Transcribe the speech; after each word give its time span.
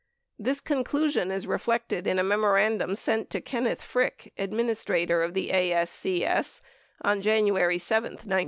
This 0.39 0.61
conclusion 0.61 1.29
is 1.29 1.45
reflected 1.45 2.07
in 2.07 2.17
a 2.17 2.23
memorandum 2.23 2.95
sent 2.95 3.29
to 3.29 3.39
Kenneth 3.39 3.83
Frick, 3.83 4.33
Administrator 4.35 5.21
of 5.21 5.35
the 5.35 5.49
ASCS, 5.51 6.59
on 7.03 7.21
January 7.21 7.77
7, 7.77 8.13
1971. 8.13 8.39